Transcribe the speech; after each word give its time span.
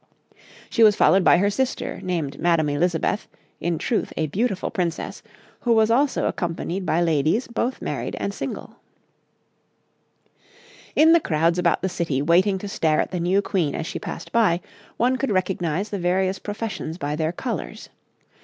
'She 0.71 0.81
was 0.81 0.95
followed 0.95 1.23
by 1.23 1.37
her 1.37 1.51
sister, 1.51 1.99
named 2.01 2.39
Madame 2.39 2.69
Elizabeth, 2.69 3.27
in 3.59 3.77
truth 3.77 4.11
a 4.17 4.25
beautiful 4.25 4.71
Princess, 4.71 5.21
who 5.59 5.73
was 5.73 5.91
also 5.91 6.25
accompanied 6.25 6.87
by 6.87 6.99
ladies 6.99 7.45
both 7.47 7.83
married 7.83 8.15
and 8.19 8.33
single.' 8.33 8.77
In 10.95 11.13
the 11.13 11.19
crowds 11.19 11.59
about 11.59 11.83
the 11.83 11.87
city 11.87 12.19
waiting 12.19 12.57
to 12.57 12.67
stare 12.67 12.99
at 12.99 13.11
the 13.11 13.19
new 13.19 13.43
Queen 13.43 13.75
as 13.75 13.85
she 13.85 13.99
passed 13.99 14.31
by, 14.31 14.59
one 14.97 15.17
could 15.17 15.29
recognise 15.31 15.89
the 15.89 15.99
various 15.99 16.39
professions 16.39 16.97
by 16.97 17.15
their 17.15 17.31
colours. 17.31 17.89